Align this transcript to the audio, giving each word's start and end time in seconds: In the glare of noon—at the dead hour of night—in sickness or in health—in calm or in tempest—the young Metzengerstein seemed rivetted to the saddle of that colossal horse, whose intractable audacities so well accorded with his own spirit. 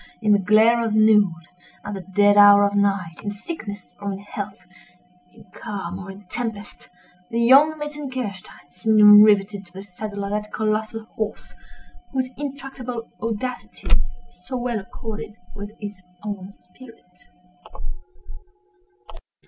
In 0.19 0.31
the 0.31 0.39
glare 0.39 0.83
of 0.83 0.95
noon—at 0.95 1.93
the 1.93 2.01
dead 2.01 2.35
hour 2.35 2.63
of 2.65 2.73
night—in 2.73 3.29
sickness 3.29 3.93
or 4.01 4.11
in 4.13 4.17
health—in 4.17 5.43
calm 5.53 5.99
or 5.99 6.09
in 6.09 6.25
tempest—the 6.25 7.39
young 7.39 7.77
Metzengerstein 7.77 8.67
seemed 8.67 9.23
rivetted 9.23 9.63
to 9.67 9.73
the 9.73 9.83
saddle 9.83 10.23
of 10.23 10.31
that 10.31 10.51
colossal 10.51 11.05
horse, 11.05 11.53
whose 12.13 12.31
intractable 12.35 13.11
audacities 13.21 14.09
so 14.43 14.57
well 14.57 14.79
accorded 14.79 15.35
with 15.53 15.71
his 15.79 16.01
own 16.23 16.51
spirit. 16.51 17.29